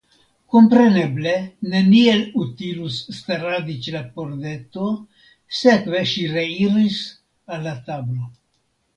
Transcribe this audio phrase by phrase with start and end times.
[0.53, 1.31] Kompreneble
[1.73, 4.87] neniel utilus staradi ĉe la pordeto,
[5.57, 6.97] sekve ŝi reiris
[7.57, 8.27] al la tablo.